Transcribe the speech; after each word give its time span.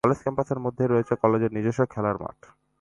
College 0.03 0.19
ক্যাম্পাসের 0.23 0.59
মধ্যেই 0.65 0.89
রয়েছে 0.89 1.13
কলেজের 1.23 1.51
নিজস্ব 1.53 1.81
খেলার 1.93 2.17
মাঠ। 2.23 2.37